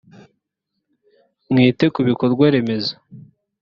mwite 1.51 1.85
kubikorwa 1.95 2.45
remezo. 2.55 2.93